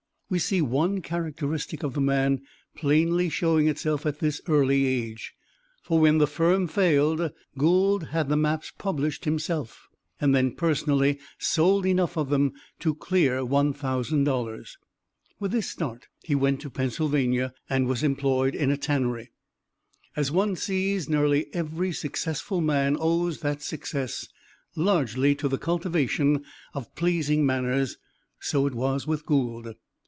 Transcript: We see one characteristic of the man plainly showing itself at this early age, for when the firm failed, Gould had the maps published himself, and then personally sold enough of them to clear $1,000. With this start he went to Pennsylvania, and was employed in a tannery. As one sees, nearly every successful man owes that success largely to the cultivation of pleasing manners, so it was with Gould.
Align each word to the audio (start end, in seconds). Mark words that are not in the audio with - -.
We 0.33 0.39
see 0.39 0.61
one 0.61 1.01
characteristic 1.01 1.83
of 1.83 1.93
the 1.93 1.99
man 1.99 2.43
plainly 2.73 3.27
showing 3.27 3.67
itself 3.67 4.05
at 4.05 4.19
this 4.19 4.39
early 4.47 4.85
age, 4.85 5.33
for 5.81 5.99
when 5.99 6.19
the 6.19 6.25
firm 6.25 6.69
failed, 6.69 7.33
Gould 7.57 8.05
had 8.11 8.29
the 8.29 8.37
maps 8.37 8.71
published 8.77 9.25
himself, 9.25 9.89
and 10.21 10.33
then 10.33 10.55
personally 10.55 11.19
sold 11.37 11.85
enough 11.85 12.15
of 12.15 12.29
them 12.29 12.53
to 12.79 12.95
clear 12.95 13.41
$1,000. 13.41 14.71
With 15.41 15.51
this 15.51 15.69
start 15.69 16.07
he 16.23 16.33
went 16.33 16.61
to 16.61 16.69
Pennsylvania, 16.69 17.53
and 17.69 17.85
was 17.87 18.01
employed 18.01 18.55
in 18.55 18.71
a 18.71 18.77
tannery. 18.77 19.31
As 20.15 20.31
one 20.31 20.55
sees, 20.55 21.09
nearly 21.09 21.53
every 21.53 21.91
successful 21.91 22.61
man 22.61 22.95
owes 22.97 23.41
that 23.41 23.61
success 23.61 24.29
largely 24.77 25.35
to 25.35 25.49
the 25.49 25.57
cultivation 25.57 26.45
of 26.73 26.95
pleasing 26.95 27.45
manners, 27.45 27.97
so 28.39 28.65
it 28.65 28.73
was 28.73 29.05
with 29.05 29.25
Gould. 29.25 29.75